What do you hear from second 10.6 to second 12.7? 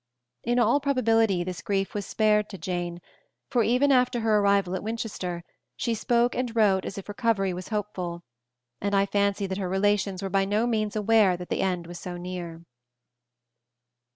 means aware that the end was so near.